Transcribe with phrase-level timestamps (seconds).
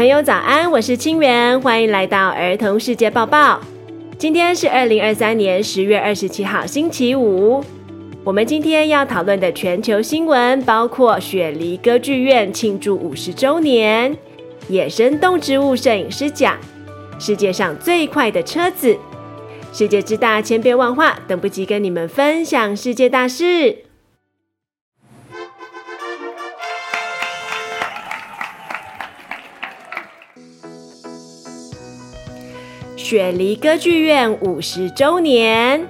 [0.00, 3.60] 朋友早安，我是清源，欢迎来到儿童世界报报。
[4.16, 7.62] 今天是二零二三年十月二十七号，星期五。
[8.24, 14.16] 我们今天要讨论的全球新闻包括雪梨歌剧院庆祝五十周年、
[14.70, 16.56] 野生动植物摄影师奖、
[17.18, 18.96] 世界上最快的车子、
[19.70, 23.76] 世界之大千变万化，等不及跟你们分享世界大事。
[33.02, 35.88] 雪梨歌剧院五十周年，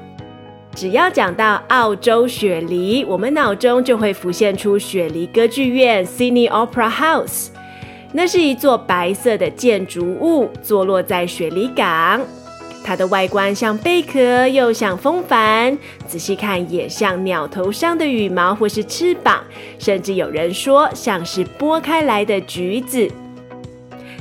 [0.77, 7.49] 只要讲到澳洲雪梨，我们脑中就会浮现出雪梨歌剧院 （Sydney Opera House）。
[8.13, 12.21] 那是一座白色的建筑物，坐落在雪梨港。
[12.85, 15.77] 它的外观像贝壳，又像风帆，
[16.07, 19.43] 仔细看也像鸟头上的羽毛或是翅膀，
[19.81, 23.11] 甚至有人说像是剥开来的橘子。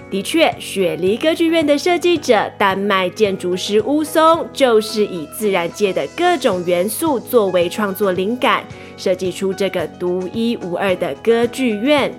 [0.10, 8.64] 的确，雪梨歌剧院的设计者丹麦建筑师乌松，就是以自然界的各种元素作为创作灵感，
[8.98, 12.12] 设计出这个独一无二的歌剧院。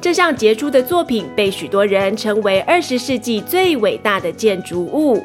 [0.00, 5.22] 这项杰出的作品被许多人称为二十世纪最伟大的建筑物。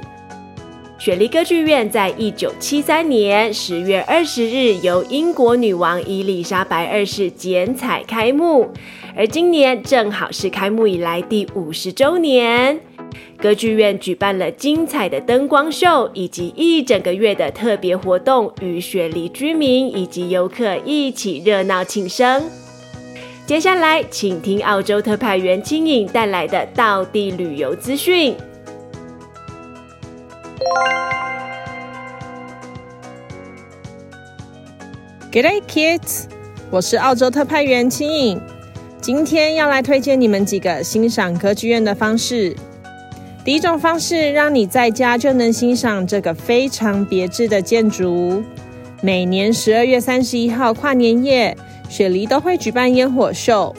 [0.98, 8.72] 雪梨歌剧院在一九七三年十月二十日由英国女王伊丽莎白二世剪彩开幕。
[9.18, 12.78] 而今年正好是开幕以来第五十周年，
[13.38, 22.44] 歌剧院举办了精彩的灯光秀以及一整个月的特别活动，与雪梨居民以及游客一起热闹庆生。
[23.46, 28.36] 接下来，请听澳洲特派员青影带来的道地旅游资讯。
[35.32, 36.26] Good day, kids，
[36.70, 38.42] 我是澳洲特派员青影。
[39.06, 42.56] 今天要来推荐你们几个欣赏歌剧院的方式。
[43.44, 48.42] 第一种方式，让你在家就能欣赏这个非常别致的建筑。
[49.04, 51.56] 每年十二月三十一号跨年夜，
[51.88, 53.76] 雪梨都会举办烟火秀。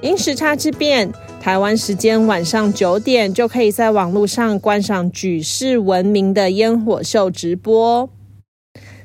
[0.00, 8.10] 因时差之变，台湾时间晚上九点就可以在网络上观赏举世闻名的烟火秀直播。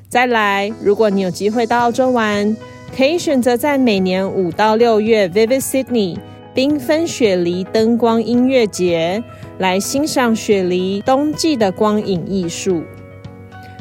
[0.08, 2.56] 再来，如果你有机会到澳洲玩，
[2.94, 6.18] 可以选择在每年五到六月 Vivid Sydney
[6.54, 9.24] 缤纷雪梨灯光音乐节
[9.58, 12.82] 来欣赏雪梨冬季的光影艺术。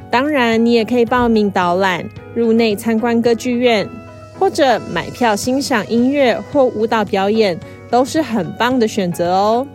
[0.09, 3.87] 当然，你也可以报名导览、入内参观歌剧院，
[4.39, 9.67] 或者买票欣赏音乐或舞蹈表演，都是很棒的选择哦。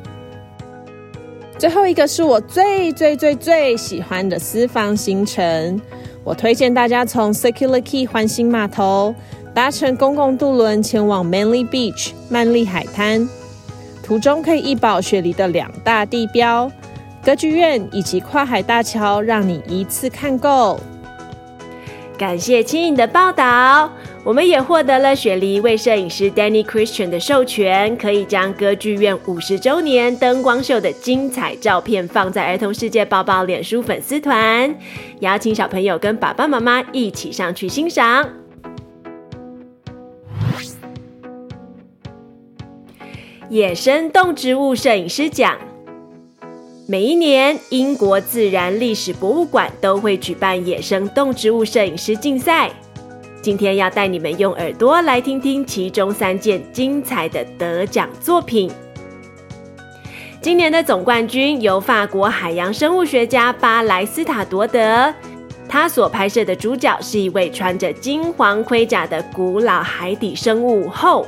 [1.58, 5.80] 最后一个是我最最最最喜欢的私房行程。
[6.26, 9.14] 我推荐大家从 Circular Key 环形码头
[9.54, 13.28] 搭乘公共渡轮前往 Manly Beach 曼丽海滩，
[14.02, 16.68] 途中可以一饱雪梨的两大地标
[17.24, 20.80] 歌剧院以及跨海大桥，让你一次看够。
[22.18, 23.88] 感谢青影的报道。
[24.26, 34.74] 我们也获得了雪梨一位摄影师 Danny Christian 的授权，可以将歌剧院五十周年灯光秀的精彩照片放在儿童世界抱抱脸书粉丝团，
[35.20, 38.28] 邀请小朋友跟爸爸妈妈一起上去欣赏。
[43.48, 45.56] 野生动植物摄影师奖，
[46.88, 52.72] 每一年英国自然历史博物馆都会举办野生动植物摄影师竞赛。
[53.46, 58.68] 今天要带你们用耳朵来听听其中三件精彩的得奖作品。
[60.42, 65.14] 今年的总冠军由法国海洋生物学家巴莱斯塔夺得，
[65.68, 71.24] 他所拍摄的主角是一位穿着金黄盔甲的古老海底生物后，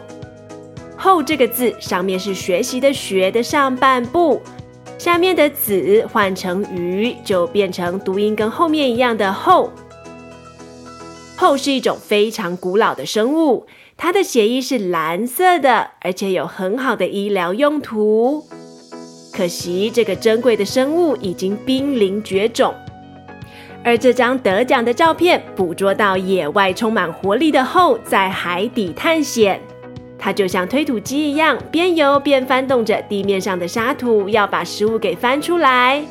[0.97, 4.43] 后这个字上面是学习的学的上半部，
[4.99, 9.71] 下面的子换成鱼就变成读音跟后面一样的后。
[11.41, 13.65] 后是一种非常古老的生物，
[13.97, 18.45] 它的血液是蓝色的，而且有很好的医疗用途。
[19.33, 22.75] 可惜，这个珍贵的生物已经濒临绝种。
[23.85, 29.61] 而这张得奖的照片捕捉到野外充满活力的后在海底探险，
[30.19, 36.03] 它就像推土机一样，边游边翻动着地面上的沙土，要把食物给翻出来。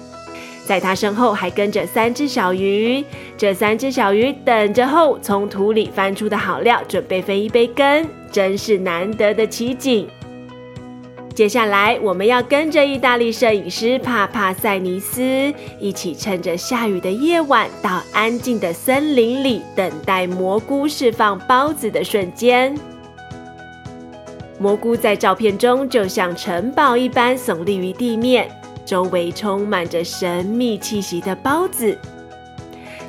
[0.68, 3.02] 在它身后还跟着三只小鱼，
[3.38, 10.06] 这三只小鱼等着后从土里翻出的好料，准备分一杯羹，真是难得的奇景。
[11.34, 15.22] 接下来，我们要跟着意大利摄影师帕帕塞尼斯
[15.80, 22.78] 一起，趁着下雨的夜晚，到安静的森林里，等待蘑菇释放孢子的瞬间。
[24.60, 28.50] 蘑菇在照片中就像城堡一般耸立于地面，
[28.88, 31.98] 周围充满着神秘气息的孢子。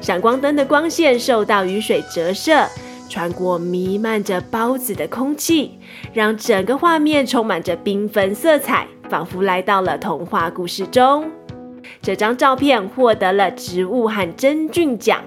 [0.01, 2.67] 闪光灯的光线受到雨水折射，
[3.09, 5.79] 穿过弥漫着孢子的空气，
[6.13, 11.31] 让整个画面充满着缤纷色彩，仿佛来到了童话故事中。
[12.03, 15.23] 这张照片获得了植物和真菌奖。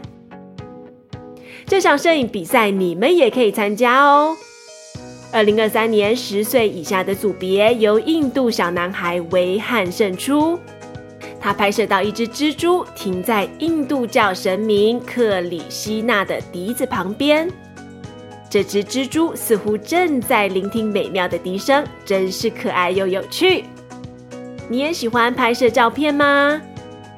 [1.65, 4.36] 这场摄影比赛你们也可以参加哦。
[5.33, 10.60] 二零二三年十岁以下的组别由印度小男孩维汉胜出。
[11.39, 17.50] 他拍摄到一只蜘蛛停在印度教神明克里希那的笛子旁边，
[18.50, 23.63] 这只蜘蛛似乎正在聆听美妙的笛声，真是可爱又有趣。
[24.69, 26.62] 你也喜欢拍摄照片吗？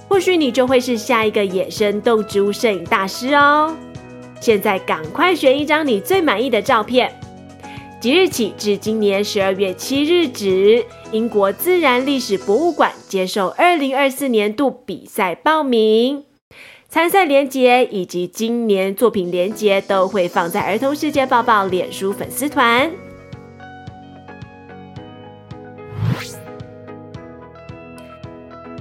[0.07, 3.75] 或许你就会是下一个野生动植物摄影大师哦。
[4.39, 7.11] 现在赶快选一张你最满意的照片。
[8.03, 10.83] 即日起至今年十二月七日止，
[11.13, 16.25] 英国自然历史博物馆接受二零二四年度比赛报名，
[16.89, 22.91] 参赛连结以及今年作品连结都会放在儿童世界报报脸书粉丝团。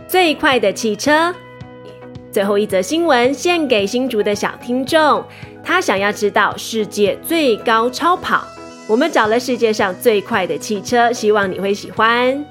[0.09, 1.33] 最快的汽车，
[2.33, 5.23] 最后一则新闻献给新竹的小听众，
[5.63, 8.45] 他想要知道世界最高超跑。
[8.89, 12.45] 我们找了世界上最快的汽车，希望你会喜欢。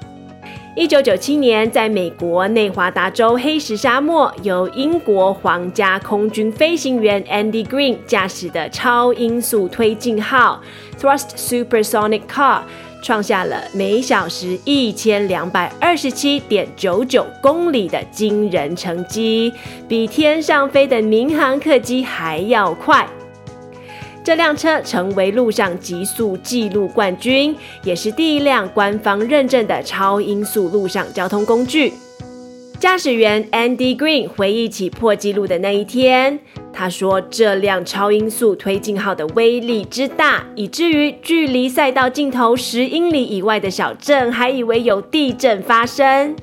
[0.74, 10.62] 一九九七年，在美国内华达州黑石沙漠，由英国皇家空军飞行员 Andy Green 驾驶的超音速推进号
[10.98, 12.62] Thrust Supersonic Car，
[13.02, 19.52] 创下了每小时一千两百二十七点九九公里的惊人成绩，
[19.86, 23.06] 比天上飞的民航客机还要快。
[24.24, 31.92] 这辆车成为陆上极速纪录冠军，也是第一辆官方认证的超音速陆上交通工具。
[32.78, 36.38] 驾驶员 Andy Green 回忆起破纪录的那一天，
[36.72, 46.36] 他说：“这辆超音速推进号的威力之大，以至于距离赛道尽头十英里以外的小镇还以为有地震发生。”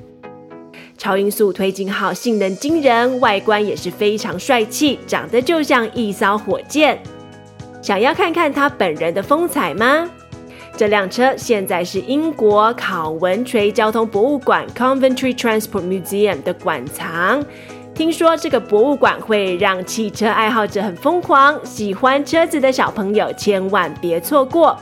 [0.96, 7.02] 超音速推进号性能惊人，外观也是非常帅气，长得就像一艘火箭。
[7.82, 10.08] 想要看看他本人的风采吗？
[10.76, 17.44] 这辆车现在是英国考文垂交通博物馆 （Coventry Transport Museum） 的馆藏。
[17.94, 24.78] 听说这个博物馆会让汽车爱好者很疯狂，喜欢车子的小朋友千万别错过。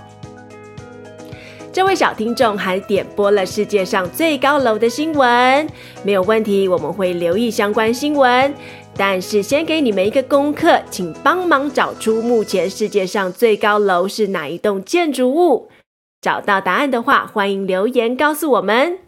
[1.72, 5.68] 这位小听众还点播了世界上最高楼的新闻，
[6.02, 8.52] 没有问题，我们会留意相关新闻。
[8.98, 15.70] 但是先给你们一个功课，请帮忙找出目前世界上最高楼是哪一栋建筑物。
[16.20, 18.98] 找到答案的话，欢迎留言告诉我们。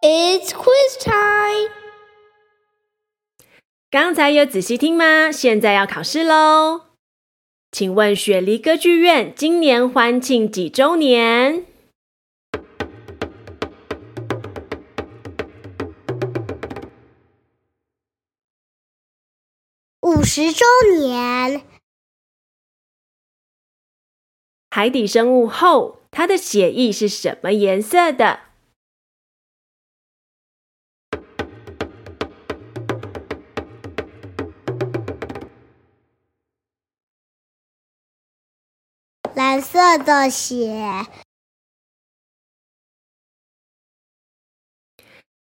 [0.00, 1.70] It's quiz time。
[3.90, 5.30] 刚才有仔细听吗？
[5.30, 6.86] 现在要考试喽。
[7.70, 11.66] 请问雪梨歌剧院今年欢庆几周年？
[20.32, 20.64] 十周
[20.96, 21.66] 年。
[24.70, 28.38] 海底生物后，它的血液是什么颜色的？
[39.34, 41.06] 蓝色的血。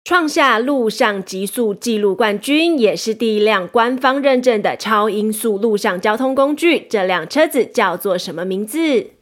[0.07, 6.79] 创下陆上极速纪录冠军，也是第一辆官方认证的超音速陆上交通工具。
[6.79, 9.13] 这辆车子叫做什么名字？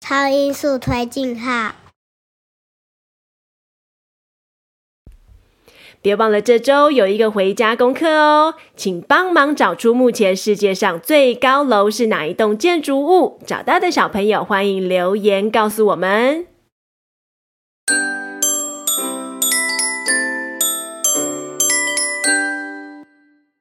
[0.00, 1.81] 超音速推进号。
[6.00, 13.38] 别忘了，这周有一个回家功课哦，请帮忙找出目前世界上最高楼是哪一栋建筑物。
[13.46, 16.46] 找到的小朋友，欢迎留言告诉我们。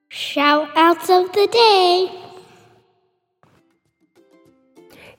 [0.10, 2.10] Shoutouts of the day。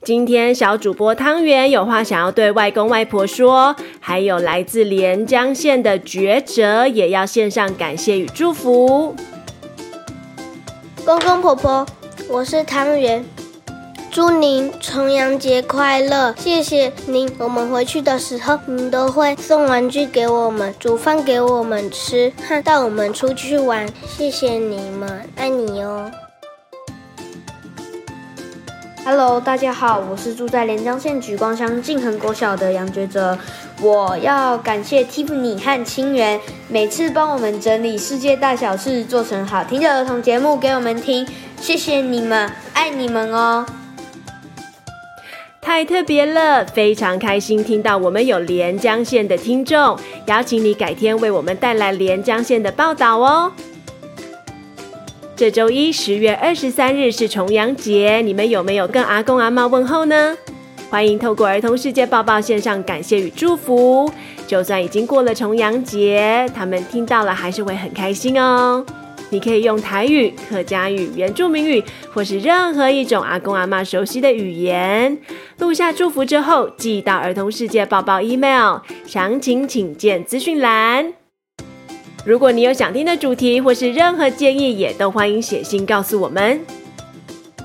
[0.03, 3.73] 今天小主播汤圆有话想要对外公外婆说，
[4.05, 9.15] 还有来自连江县的觉哲也要献上感谢与祝福。
[11.05, 11.85] 公公婆婆，
[12.27, 13.23] 我是汤圆，
[14.11, 16.35] 祝您重阳节快乐！
[16.37, 23.87] 谢谢您，我们回去的时候，您都会送玩具给我们，煮饭给我们吃，带我们出去玩。
[24.05, 26.11] 谢谢你们，爱你哦。
[29.05, 33.37] Hello，大家好，我是住在连江县莒光乡静恒国小的杨觉哲。
[33.81, 41.27] 我要感谢 Tiffany 和清源，每次帮我们整理世界大小事，做成好听的儿童节目给我们听。
[41.59, 43.65] 谢谢你们，爱你们哦！
[45.59, 53.51] 太特别了，非常开心听到我们有连江县的听众，邀请你改天为我们带来连江县的报道哦。
[55.35, 60.37] 这周一，十月二十三日是重阳节，你们有没有跟阿公阿妈问候呢？
[60.91, 64.11] 欢迎透过儿童世界报报献上感谢与祝福。
[64.45, 68.85] 就算已经过了重阳节，他们听到了还是会很开心哦。
[69.31, 75.17] 你可以用台语、客家语、原住民语，或是任何一种阿公阿妈熟悉的语言，
[75.57, 81.22] 录下祝福之后寄到儿童世界报报 email，详情请见资讯栏。
[82.25, 86.61] 如果你有想听的主题或是任何建议，也都欢迎写信告诉我们。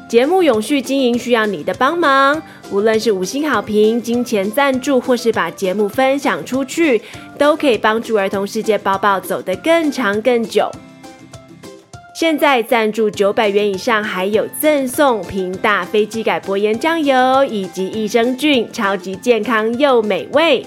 [0.08, 7.00] 节目永续经营需要你的帮忙，无论是五星好评、金钱赞助，或是把节目分享出去，
[7.38, 10.68] 都可以帮助儿童世界包包走得更长更久。
[12.16, 20.66] 现在赞助九百元以上，还有赠送平大飞机改薄盐酱油以及益生菌，超级健康又美味。